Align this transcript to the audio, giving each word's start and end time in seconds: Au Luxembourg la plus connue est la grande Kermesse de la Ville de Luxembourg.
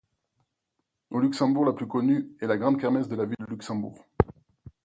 Au 1.11 1.19
Luxembourg 1.19 1.63
la 1.63 1.73
plus 1.73 1.85
connue 1.87 2.27
est 2.41 2.47
la 2.47 2.57
grande 2.57 2.81
Kermesse 2.81 3.07
de 3.07 3.15
la 3.15 3.25
Ville 3.25 3.35
de 3.39 3.45
Luxembourg. 3.51 4.03